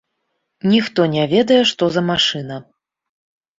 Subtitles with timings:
[0.71, 2.61] Ніхто не ведае, што за машына.